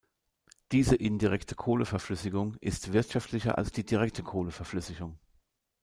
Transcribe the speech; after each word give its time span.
Diese 0.71 0.95
indirekte 0.95 1.53
Kohleverflüssigung 1.53 2.55
ist 2.55 2.91
wirtschaftlicher 2.91 3.59
als 3.59 3.71
die 3.71 3.85
direkte 3.85 4.23
Kohleverflüssigung. 4.23 5.19